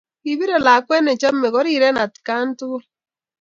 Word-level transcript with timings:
Ki 0.21 0.31
pirey 0.39 0.63
lakwet 0.65 1.01
ne 1.03 1.13
chomei 1.21 1.53
koriren 1.53 2.01
atakan 2.03 2.47
tukul. 2.57 2.83